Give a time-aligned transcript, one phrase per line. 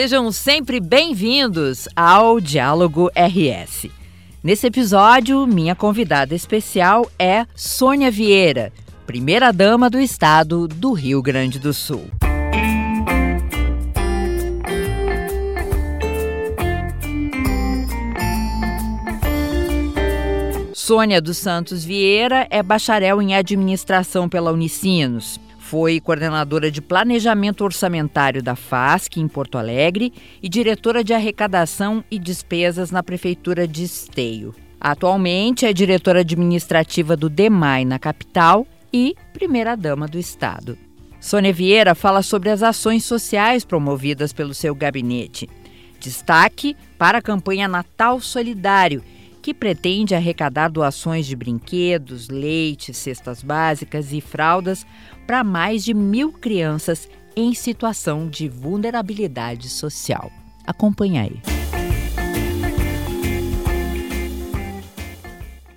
[0.00, 3.90] Sejam sempre bem-vindos ao Diálogo RS.
[4.44, 8.72] Nesse episódio, minha convidada especial é Sônia Vieira,
[9.04, 12.08] primeira-dama do estado do Rio Grande do Sul.
[20.72, 25.40] Sônia dos Santos Vieira é bacharel em administração pela Unicinos.
[25.68, 32.18] Foi coordenadora de planejamento orçamentário da FASC em Porto Alegre e diretora de arrecadação e
[32.18, 34.54] despesas na prefeitura de Esteio.
[34.80, 40.78] Atualmente é diretora administrativa do DEMAI na capital e primeira-dama do estado.
[41.20, 45.50] Sônia Vieira fala sobre as ações sociais promovidas pelo seu gabinete.
[46.00, 49.04] Destaque para a campanha Natal Solidário,
[49.48, 54.86] que pretende arrecadar doações de brinquedos, leite, cestas básicas e fraldas
[55.26, 60.30] para mais de mil crianças em situação de vulnerabilidade social.
[60.66, 61.40] Acompanhe aí.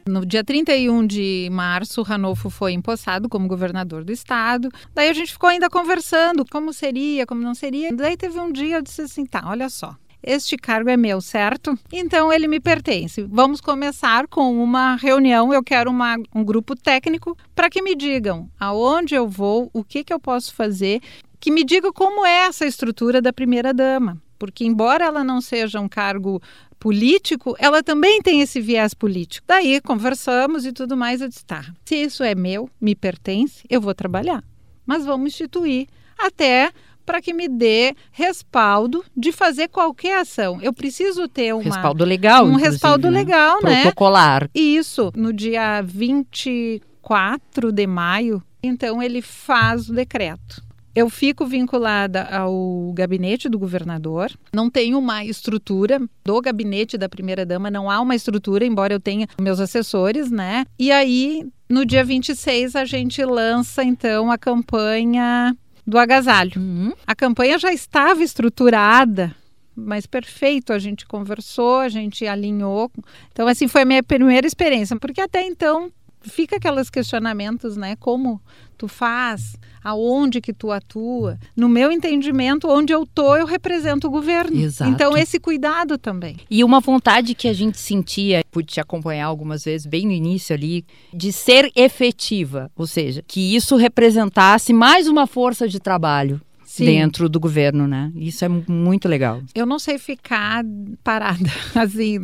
[0.06, 4.68] No dia 31 de março, Ranolfo foi empossado como governador do estado.
[4.94, 7.96] Daí a gente ficou ainda conversando como seria, como não seria.
[7.96, 11.78] Daí teve um dia eu disse assim: tá, olha só, este cargo é meu, certo?
[11.92, 13.24] Então ele me pertence.
[13.24, 15.54] Vamos começar com uma reunião.
[15.54, 20.04] Eu quero uma, um grupo técnico para que me digam aonde eu vou, o que,
[20.04, 21.02] que eu posso fazer,
[21.40, 24.22] que me digam como é essa estrutura da primeira-dama.
[24.38, 26.42] Porque, embora ela não seja um cargo
[26.80, 29.46] político, ela também tem esse viés político.
[29.48, 31.22] Daí conversamos e tudo mais.
[31.22, 34.44] Eu disse: tá, se isso é meu, me pertence, eu vou trabalhar.
[34.86, 36.72] Mas vamos instituir até
[37.12, 40.60] para que me dê respaldo de fazer qualquer ação.
[40.62, 43.20] Eu preciso ter uma, respaldo legal, um respaldo né?
[43.20, 43.82] legal, né?
[43.82, 44.50] Protocolar.
[44.56, 50.64] Isso, no dia 24 de maio, então ele faz o decreto.
[50.96, 54.32] Eu fico vinculada ao gabinete do governador.
[54.54, 59.28] Não tenho uma estrutura do gabinete da primeira-dama, não há uma estrutura, embora eu tenha
[59.38, 60.66] meus assessores, né?
[60.80, 65.56] E aí, no dia 26, a gente lança então a campanha
[65.92, 66.54] do agasalho.
[66.56, 66.94] Uhum.
[67.06, 69.36] A campanha já estava estruturada,
[69.76, 70.74] mas perfeito.
[70.74, 72.90] A gente conversou, a gente alinhou.
[73.32, 75.92] Então, assim, foi a minha primeira experiência, porque até então
[76.24, 77.96] fica aqueles questionamentos, né?
[77.96, 78.42] Como
[78.78, 81.38] tu faz, aonde que tu atua.
[81.56, 84.60] No meu entendimento, onde eu tô, eu represento o governo.
[84.60, 84.90] Exato.
[84.90, 86.38] Então esse cuidado também.
[86.50, 90.56] E uma vontade que a gente sentia, pude te acompanhar algumas vezes bem no início
[90.56, 96.42] ali, de ser efetiva, ou seja, que isso representasse mais uma força de trabalho.
[96.64, 96.86] Sim.
[96.86, 98.14] dentro do governo, né?
[98.16, 99.42] Isso é muito legal.
[99.54, 100.64] Eu não sei ficar
[101.04, 102.18] parada, assim,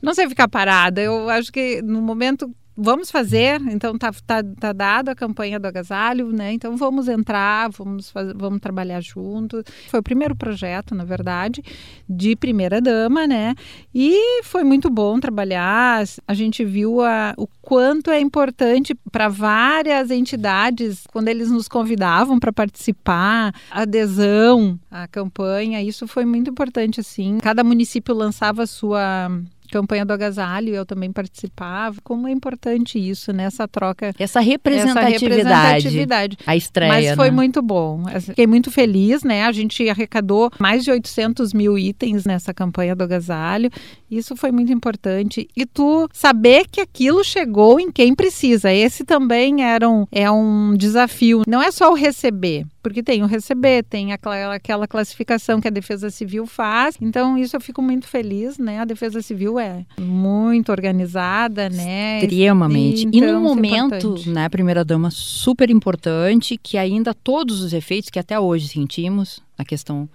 [0.00, 1.00] não sei ficar parada.
[1.00, 5.66] Eu acho que no momento vamos fazer, então tá, tá, tá dado a campanha do
[5.66, 6.52] agasalho, né?
[6.52, 9.64] Então vamos entrar, vamos, fazer, vamos trabalhar junto.
[9.88, 11.60] Foi o primeiro projeto, na verdade,
[12.08, 13.56] de primeira dama, né?
[13.92, 16.04] E foi muito bom trabalhar.
[16.26, 22.38] A gente viu a, o quanto é importante para várias entidades, quando eles nos convidavam
[22.38, 27.38] para participar, adesão à campanha, isso foi muito importante, assim.
[27.42, 29.28] Cada município lançava a sua
[29.68, 31.96] campanha do agasalho, eu também participava.
[32.02, 33.44] Como é importante isso, né?
[33.44, 34.12] Essa troca.
[34.18, 35.14] Essa representatividade.
[35.14, 36.38] Essa representatividade.
[36.46, 36.92] A estreia.
[36.92, 37.36] Mas foi né?
[37.36, 38.04] muito bom.
[38.20, 39.44] Fiquei muito feliz, né?
[39.44, 43.70] A gente arrecadou mais de 800 mil itens nessa campanha do agasalho.
[44.10, 45.48] Isso foi muito importante.
[45.56, 48.72] E tu saber que aquilo chegou em quem precisa.
[48.72, 51.42] Esse também era um, é um desafio.
[51.46, 55.70] Não é só o receber, porque tem o receber, tem aquela, aquela classificação que a
[55.70, 56.96] Defesa Civil faz.
[57.00, 58.80] Então, isso eu fico muito feliz, né?
[58.80, 62.20] A Defesa Civil é muito organizada, né?
[62.20, 63.06] Extremamente.
[63.06, 68.10] Então, e num é momento, é né, primeira-dama, super importante, que ainda todos os efeitos
[68.10, 70.08] que até hoje sentimos na questão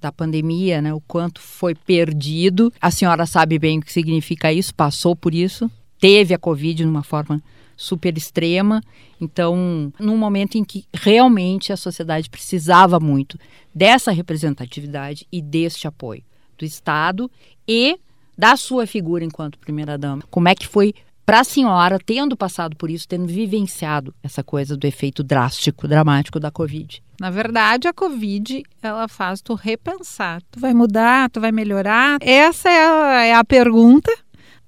[0.00, 2.72] da pandemia, né, o quanto foi perdido.
[2.80, 6.88] A senhora sabe bem o que significa isso, passou por isso, teve a Covid de
[6.88, 7.42] uma forma
[7.76, 8.82] super extrema.
[9.20, 13.38] Então, num momento em que realmente a sociedade precisava muito
[13.74, 16.22] dessa representatividade e deste apoio
[16.58, 17.30] do Estado
[17.66, 17.98] e
[18.38, 20.22] da sua figura enquanto primeira-dama.
[20.30, 20.94] Como é que foi
[21.26, 26.40] para a senhora, tendo passado por isso, tendo vivenciado essa coisa do efeito drástico, dramático
[26.40, 27.02] da Covid?
[27.20, 30.40] Na verdade, a Covid, ela faz tu repensar.
[30.50, 32.16] Tu vai mudar, tu vai melhorar?
[32.22, 34.10] Essa é a, é a pergunta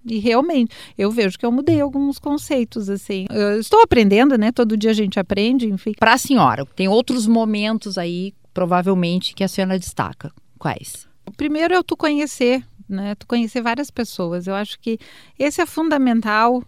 [0.05, 3.27] e realmente, eu vejo que eu mudei alguns conceitos, assim.
[3.31, 4.51] Eu estou aprendendo, né?
[4.51, 5.93] Todo dia a gente aprende, enfim.
[5.99, 10.33] Para a senhora, tem outros momentos aí, provavelmente, que a senhora destaca.
[10.59, 11.07] Quais?
[11.27, 13.15] O primeiro é tu conhecer né?
[13.15, 14.47] Tu conhecer várias pessoas.
[14.47, 14.99] Eu acho que
[15.39, 16.59] esse é fundamental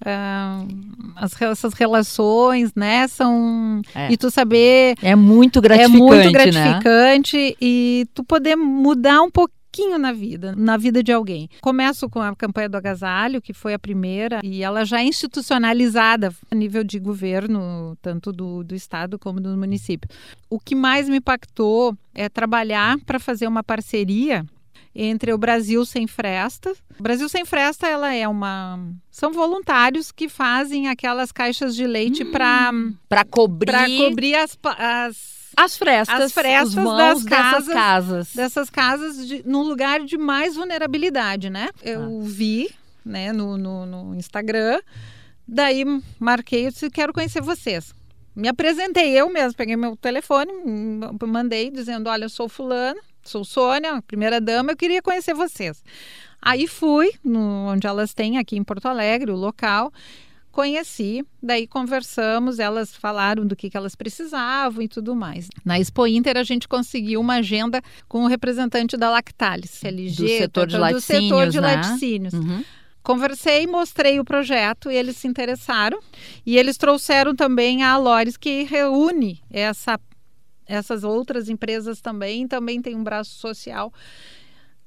[0.00, 0.68] uh,
[1.16, 3.06] as, essas relações, né?
[3.08, 4.12] São É.
[4.12, 6.32] e tu saber É muito é gratificante, muito né?
[6.32, 11.48] gratificante e tu poder mudar um pouquinho na vida, na vida de alguém.
[11.60, 16.34] Começo com a campanha do agasalho, que foi a primeira, e ela já é institucionalizada
[16.50, 20.10] a nível de governo, tanto do, do estado como do município.
[20.50, 24.44] O que mais me impactou é trabalhar para fazer uma parceria
[24.94, 26.72] entre o Brasil Sem Fresta.
[26.98, 28.78] O Brasil Sem Fresta, ela é uma
[29.10, 32.72] são voluntários que fazem aquelas caixas de leite para
[33.08, 38.34] Para cobrir, para cobrir as, as as frestas, as frestas das dessas casas- casas.
[38.34, 41.68] dessas casas de, num lugar de mais vulnerabilidade, né?
[41.82, 42.24] Eu Ah.
[42.24, 42.70] vi,
[43.04, 44.80] né, no, no, no Instagram,
[45.46, 45.84] daí
[46.18, 47.92] marquei, eu disse, quero conhecer vocês.
[48.34, 50.50] Me apresentei eu mesmo, peguei meu telefone,
[51.26, 53.00] mandei dizendo, olha, eu sou fulana,
[53.30, 55.82] sou Sônia, primeira dama, eu queria conhecer vocês.
[56.42, 59.92] Aí fui, no, onde elas têm aqui em Porto Alegre, o local,
[60.50, 65.48] conheci, daí conversamos, elas falaram do que, que elas precisavam e tudo mais.
[65.64, 70.28] Na Expo Inter a gente conseguiu uma agenda com o representante da Lactalis, LG, Do
[70.28, 71.76] setor de do setor laticínios, de né?
[71.76, 72.34] laticínios.
[72.34, 72.64] Uhum.
[73.02, 76.00] Conversei, mostrei o projeto e eles se interessaram.
[76.44, 79.98] E eles trouxeram também a Alores, que reúne essa,
[80.70, 82.46] essas outras empresas também.
[82.46, 83.92] Também tem um braço social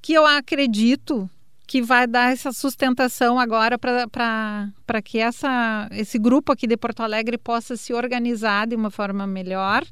[0.01, 1.29] que eu acredito
[1.65, 7.37] que vai dar essa sustentação agora para que essa, esse grupo aqui de Porto Alegre
[7.37, 9.83] possa se organizar de uma forma melhor.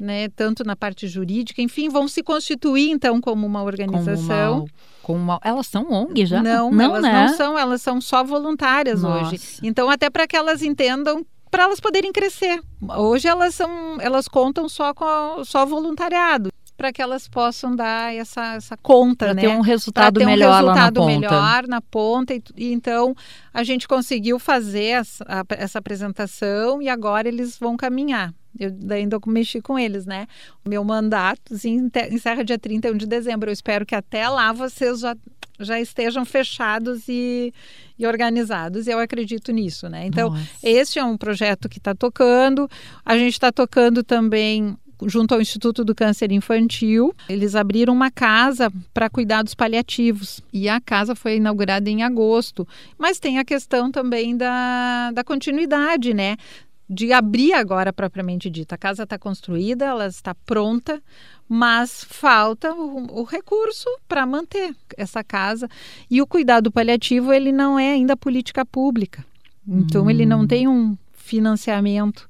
[0.00, 4.60] Né, tanto na parte jurídica, enfim, vão se constituir então como uma organização.
[4.60, 4.68] uma,
[5.02, 6.40] com uma, elas são ONG já?
[6.40, 7.12] Não, não elas né?
[7.12, 9.34] não são, elas são só voluntárias Nossa.
[9.34, 9.40] hoje.
[9.60, 12.60] Então, até para que elas entendam, para elas poderem crescer.
[12.96, 18.54] Hoje elas são, elas contam só com só voluntariado, para que elas possam dar essa,
[18.54, 19.40] essa conta, Para né?
[19.42, 21.20] ter um Pra resultado ter um melhor resultado lá na ponta.
[21.20, 22.34] melhor na ponta.
[22.34, 23.14] E, e então
[23.52, 28.32] a gente conseguiu fazer essa, a- essa apresentação e agora eles vão caminhar.
[28.58, 30.26] Eu ainda mexi com eles, né?
[30.64, 33.48] O meu mandato assim, ente- encerra dia 31 de dezembro.
[33.50, 35.16] Eu espero que até lá vocês já,
[35.60, 37.52] já estejam fechados e,
[37.98, 38.86] e organizados.
[38.86, 40.06] Eu acredito nisso, né?
[40.06, 40.48] Então, Nossa.
[40.62, 42.68] este é um projeto que está tocando.
[43.04, 44.76] A gente está tocando também
[45.06, 47.14] junto ao Instituto do Câncer Infantil.
[47.28, 52.66] Eles abriram uma casa para cuidados paliativos e a casa foi inaugurada em agosto.
[52.96, 56.36] Mas tem a questão também da, da continuidade, né?
[56.90, 58.74] De abrir agora propriamente dita.
[58.74, 61.02] A casa está construída, ela está pronta,
[61.48, 65.68] mas falta o, o recurso para manter essa casa.
[66.10, 69.24] E o cuidado paliativo, ele não é ainda política pública.
[69.66, 72.28] Então, ele não tem um financiamento.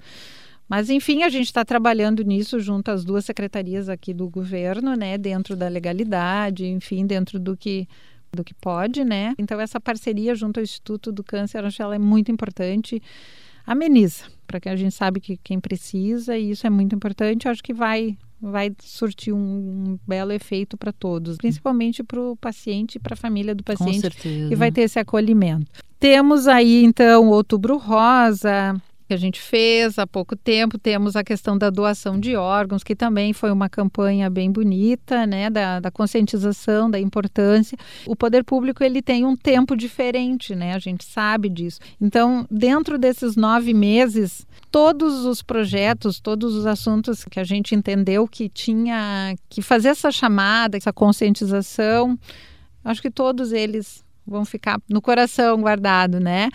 [0.69, 5.17] Mas, enfim, a gente está trabalhando nisso junto às duas secretarias aqui do governo, né?
[5.17, 7.89] Dentro da legalidade, enfim, dentro do que,
[8.33, 9.35] do que pode, né?
[9.39, 13.01] Então, essa parceria junto ao Instituto do Câncer, eu acho que ela é muito importante.
[13.65, 17.53] Ameniza, para que a gente sabe que quem precisa, e isso é muito importante, eu
[17.53, 22.97] acho que vai vai surtir um, um belo efeito para todos, principalmente para o paciente
[22.97, 24.53] e para a família do Com paciente certeza.
[24.53, 25.67] e vai ter esse acolhimento.
[25.99, 31.25] Temos aí então o Outubro Rosa, que a gente fez há pouco tempo, temos a
[31.25, 35.91] questão da doação de órgãos, que também foi uma campanha bem bonita, né, da, da
[35.91, 37.79] conscientização, da importância.
[38.07, 41.81] O poder público ele tem um tempo diferente, né, a gente sabe disso.
[41.99, 48.29] Então, dentro desses nove meses, todos os projetos, todos os assuntos que a gente entendeu
[48.29, 52.19] que tinha que fazer essa chamada, essa conscientização,
[52.85, 56.51] acho que todos eles vão ficar no coração guardado, né?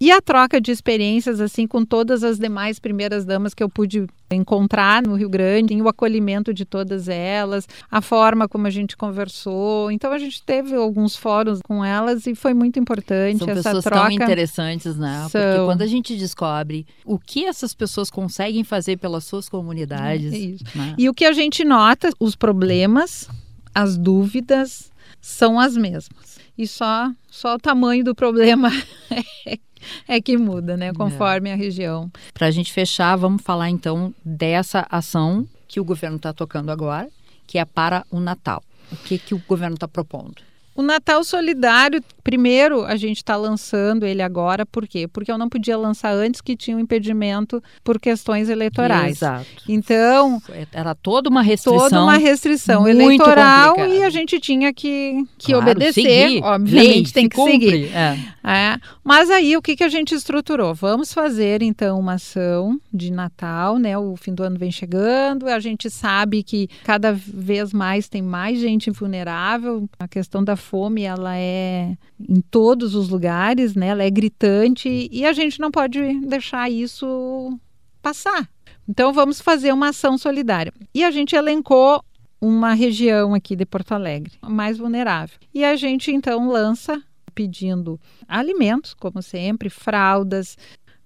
[0.00, 4.06] E a troca de experiências, assim, com todas as demais primeiras damas que eu pude
[4.30, 9.90] encontrar no Rio Grande, o acolhimento de todas elas, a forma como a gente conversou.
[9.90, 13.84] Então, a gente teve alguns fóruns com elas e foi muito importante São essa pessoas
[13.84, 14.00] troca.
[14.00, 15.20] tão interessantes, né?
[15.22, 15.66] Porque São.
[15.66, 20.94] quando a gente descobre o que essas pessoas conseguem fazer pelas suas comunidades, É né?
[20.98, 23.28] E o que a gente nota, os problemas,
[23.74, 26.38] as dúvidas são as mesmas.
[26.56, 28.70] E só, só o tamanho do problema
[29.46, 29.58] é
[30.24, 30.92] que muda, né?
[30.92, 32.10] Conforme a região.
[32.32, 37.08] Para a gente fechar, vamos falar então dessa ação que o governo está tocando agora,
[37.46, 38.62] que é para o Natal.
[38.92, 40.42] O que, que o governo está propondo?
[40.74, 45.06] O Natal Solidário, primeiro a gente está lançando ele agora, por quê?
[45.06, 49.18] Porque eu não podia lançar antes que tinha um impedimento por questões eleitorais.
[49.18, 49.46] Exato.
[49.68, 51.78] Então, Era toda uma restrição.
[51.78, 53.94] toda uma restrição eleitoral complicada.
[53.94, 55.92] e a gente tinha que, que Claro, obedecer.
[56.02, 56.42] seguir.
[56.42, 57.60] Obviamente Lei, tem que seguir.
[57.60, 57.84] cumpre.
[57.94, 58.18] É.
[58.46, 60.74] É, mas aí o que, que a gente estruturou?
[60.74, 63.96] Vamos fazer então uma ação de Natal, né?
[63.98, 68.58] O fim do ano vem chegando, a gente sabe que cada vez mais tem mais
[68.58, 73.88] gente vulnerável, a questão da fome ela é em todos os lugares, né?
[73.88, 77.58] Ela é gritante e a gente não pode deixar isso
[78.00, 78.48] passar.
[78.88, 80.72] Então vamos fazer uma ação solidária.
[80.94, 82.02] E a gente elencou
[82.40, 85.36] uma região aqui de Porto Alegre mais vulnerável.
[85.52, 87.02] E a gente então lança
[87.34, 90.56] pedindo alimentos, como sempre, fraldas,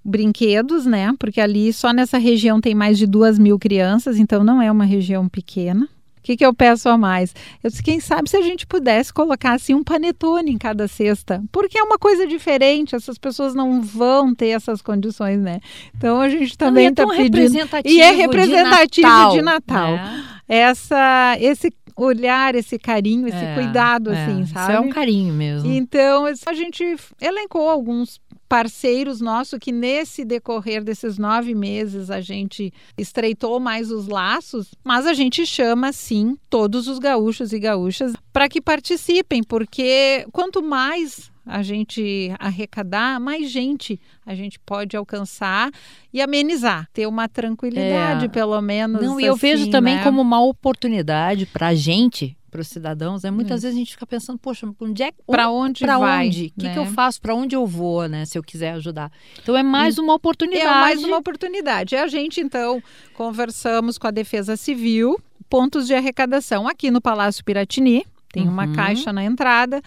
[0.04, 1.14] brinquedos, né?
[1.18, 4.84] Porque ali só nessa região tem mais de duas mil crianças, então não é uma
[4.84, 5.88] região pequena.
[6.28, 7.34] O que, que eu peço a mais?
[7.64, 11.42] Eu disse, quem sabe se a gente pudesse colocar assim um panetone em cada cesta,
[11.50, 15.58] porque é uma coisa diferente, essas pessoas não vão ter essas condições, né?
[15.96, 17.56] Então a gente também está é pedindo.
[17.86, 19.30] E é representativo de Natal.
[19.32, 19.92] De Natal.
[19.92, 20.24] Né?
[20.46, 24.24] Essa, esse olhar, esse carinho, esse É, cuidado, é.
[24.24, 24.74] assim, Isso sabe?
[24.74, 25.70] é um carinho mesmo.
[25.70, 32.72] Então, a gente elencou alguns parceiros nossos que nesse decorrer desses nove meses a gente
[32.96, 38.48] estreitou mais os laços, mas a gente chama sim todos os gaúchos e gaúchas para
[38.48, 45.70] que participem, porque quanto mais a gente arrecadar, mais gente a gente pode alcançar
[46.12, 48.28] e amenizar, ter uma tranquilidade, É.
[48.28, 49.00] pelo menos.
[49.02, 50.04] Não, e eu vejo assim, também né?
[50.04, 53.30] como uma oportunidade para a gente, para os cidadãos, né?
[53.30, 56.46] Muitas vezes a gente fica pensando, poxa, onde é Para onde Para onde?
[56.46, 56.72] O que, né?
[56.72, 57.20] que eu faço?
[57.20, 58.24] Para onde eu vou, né?
[58.24, 59.10] Se eu quiser ajudar.
[59.42, 60.66] Então é mais uma oportunidade.
[60.66, 61.96] É mais uma oportunidade.
[61.96, 62.82] A gente, então,
[63.14, 68.72] conversamos com a Defesa Civil, pontos de arrecadação aqui no Palácio Piratini, tem uma Uhum.
[68.74, 69.82] caixa na entrada,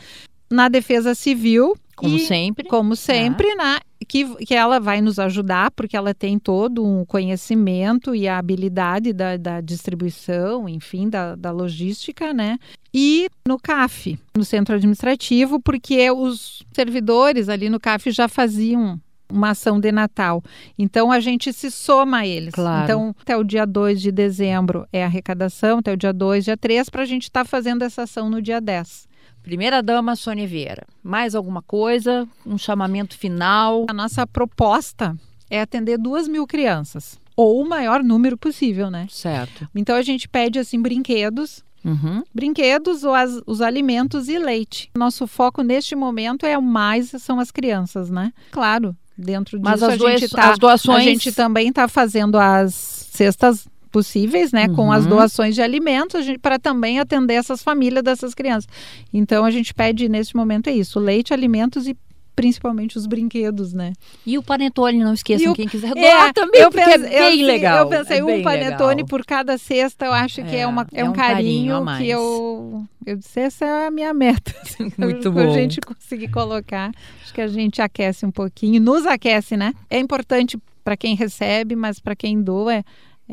[0.51, 1.75] na Defesa Civil.
[1.95, 2.67] Como e, sempre.
[2.67, 3.79] Como sempre, né?
[4.07, 9.13] Que, que ela vai nos ajudar, porque ela tem todo um conhecimento e a habilidade
[9.13, 12.57] da, da distribuição, enfim, da, da logística, né?
[12.93, 18.99] E no CAF, no centro administrativo, porque os servidores ali no CAF já faziam
[19.31, 20.43] uma ação de Natal.
[20.77, 22.53] Então a gente se soma a eles.
[22.53, 22.83] Claro.
[22.83, 26.57] Então, até o dia 2 de dezembro é a arrecadação, até o dia 2, dia
[26.57, 29.09] 3, para a gente estar fazendo essa ação no dia 10.
[29.43, 30.85] Primeira dama Sônia Vieira.
[31.03, 32.27] Mais alguma coisa?
[32.45, 33.85] Um chamamento final?
[33.89, 35.15] A nossa proposta
[35.49, 39.07] é atender duas mil crianças, ou o maior número possível, né?
[39.09, 39.67] Certo.
[39.75, 42.23] Então a gente pede assim brinquedos, Uhum.
[42.33, 44.89] brinquedos, ou as- os alimentos e leite.
[44.95, 48.31] Nosso foco neste momento é o mais são as crianças, né?
[48.51, 50.97] Claro, dentro disso Mas a as, doa- gente tá, as doações.
[50.99, 52.73] a gente também está fazendo as
[53.11, 55.09] cestas possíveis, né, com as Uhum.
[55.11, 58.67] doações de alimentos para também atender essas famílias dessas crianças.
[59.13, 61.95] Então a gente pede neste momento é isso, leite, alimentos e
[62.33, 63.91] principalmente os brinquedos, né?
[64.25, 67.29] E o panetone, não esqueçam, o- quem quiser doar É, também, eu porque pense- é
[67.29, 67.77] bem eu, legal.
[67.79, 69.05] Eu pensei é um panetone legal.
[69.07, 71.97] por cada cesta, eu acho que é, É, uma, é, é um um carinho carinho,
[71.97, 74.55] que eu eu disse essa é a minha meta.
[74.97, 75.39] Muito Se bom.
[75.41, 79.73] a gente conseguir colocar, acho que a gente aquece um pouquinho, nos aquece, né?
[79.89, 82.83] É importante para quem recebe, mas para quem doa é,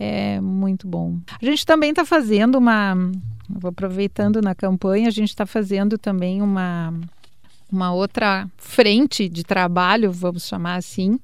[0.01, 1.19] é muito bom.
[1.43, 2.95] A gente também está fazendo uma,
[3.51, 6.95] vou aproveitando na campanha, a gente está fazendo também uma
[7.71, 11.19] uma outra frente de trabalho, vamos chamar assim.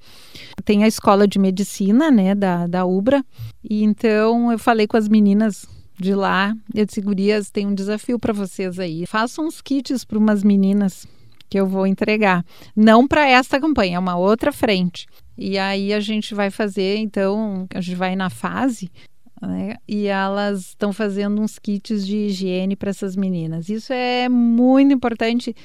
[0.63, 3.25] Tem a escola de medicina, né, da, da UBRA.
[3.67, 5.65] E então eu falei com as meninas
[5.97, 9.07] de lá, eu disse, gurias, tem um desafio para vocês aí.
[9.07, 11.07] Façam uns kits para umas meninas
[11.55, 12.45] que eu vou entregar.
[12.75, 15.07] Não para esta campanha, é uma outra frente.
[15.37, 18.91] E aí a gente vai fazer, então, a gente vai na fase
[19.41, 19.75] né?
[19.87, 23.69] E elas estão fazendo uns kits de higiene para essas meninas.
[23.69, 25.55] Isso é muito importante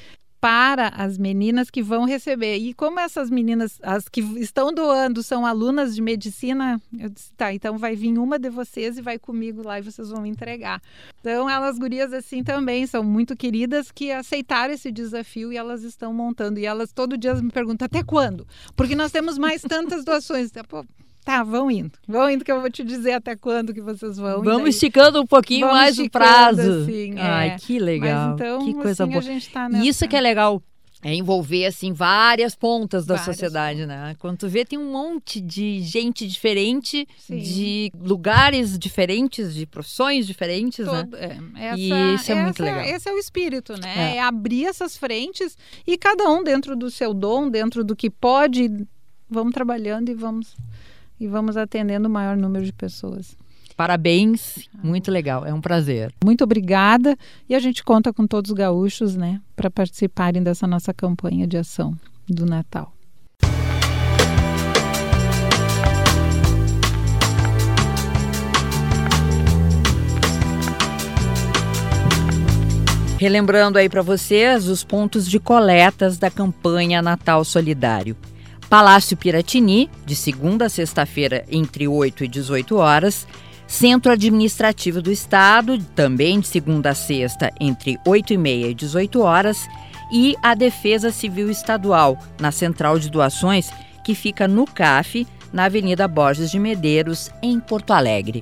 [0.41, 2.57] para as meninas que vão receber.
[2.57, 7.53] E como essas meninas, as que estão doando, são alunas de medicina, eu disse, tá,
[7.53, 10.81] então vai vir uma de vocês e vai comigo lá e vocês vão entregar.
[11.19, 16.11] Então, elas gurias assim também são muito queridas que aceitaram esse desafio e elas estão
[16.11, 16.59] montando.
[16.59, 18.47] E elas todo dia me perguntam, até quando?
[18.75, 20.51] Porque nós temos mais tantas doações.
[20.67, 20.83] Pô,
[21.23, 21.91] Tá, vão indo.
[22.07, 24.41] Vão indo que eu vou te dizer até quando que vocês vão.
[24.41, 24.69] Vamos daí...
[24.69, 26.61] esticando um pouquinho Vamos mais o prazo.
[26.83, 27.21] assim, é.
[27.21, 28.31] Ai, que legal.
[28.31, 29.19] Mas então, que coisa assim, boa.
[29.21, 29.85] a gente tá nessa...
[29.85, 30.61] isso que é legal.
[31.03, 34.15] É envolver, assim, várias pontas da Várias sociedade, né?
[34.19, 37.39] Quando tu vê, tem um monte de gente diferente, Sim.
[37.39, 41.03] de lugares diferentes, de profissões diferentes, né?
[41.03, 42.95] Todo- é, essa- E isso é muito essa- legal.
[42.95, 44.13] Esse é o espírito, né?
[44.13, 44.15] É.
[44.17, 44.21] É.
[44.21, 48.69] abrir essas frentes e cada um dentro do seu dom, dentro do que pode,
[49.27, 50.55] vamos trabalhando e vamos
[51.21, 53.37] e vamos atendendo o maior número de pessoas.
[53.77, 56.11] Parabéns, muito legal, é um prazer.
[56.25, 57.15] Muito obrigada
[57.47, 61.57] e a gente conta com todos os gaúchos, né, para participarem dessa nossa campanha de
[61.57, 61.95] ação
[62.27, 62.91] do Natal.
[73.19, 78.17] Relembrando aí para vocês os pontos de coletas da campanha Natal Solidário.
[78.71, 83.27] Palácio Piratini, de segunda a sexta-feira, entre 8 e 18 horas.
[83.67, 89.19] Centro Administrativo do Estado, também de segunda a sexta, entre 8 e meia e 18
[89.19, 89.67] horas.
[90.09, 93.69] e a Defesa Civil Estadual, na Central de Doações,
[94.05, 98.41] que fica no CAF, na Avenida Borges de Medeiros, em Porto Alegre.